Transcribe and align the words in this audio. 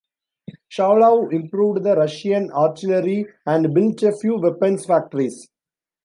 Shuvalov 0.71 1.31
improved 1.31 1.83
the 1.83 1.95
Russian 1.95 2.49
artillery 2.53 3.27
and 3.45 3.71
built 3.71 4.01
a 4.01 4.11
few 4.17 4.39
weapons 4.39 4.83
factories. 4.87 5.47